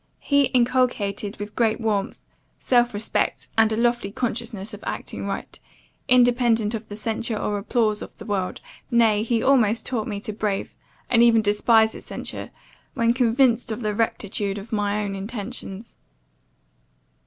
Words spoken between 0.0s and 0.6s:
He